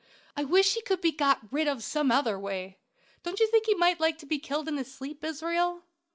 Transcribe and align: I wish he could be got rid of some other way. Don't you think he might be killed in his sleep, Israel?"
I 0.35 0.43
wish 0.43 0.73
he 0.73 0.81
could 0.81 0.99
be 0.99 1.11
got 1.11 1.41
rid 1.51 1.67
of 1.67 1.83
some 1.83 2.09
other 2.11 2.39
way. 2.39 2.79
Don't 3.21 3.39
you 3.39 3.45
think 3.51 3.67
he 3.67 3.75
might 3.75 3.99
be 4.27 4.39
killed 4.39 4.67
in 4.67 4.77
his 4.77 4.91
sleep, 4.91 5.23
Israel?" 5.23 5.83